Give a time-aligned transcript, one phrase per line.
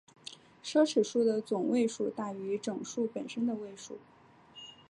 [0.63, 3.99] 奢侈数的总位数大于整数本身的位数。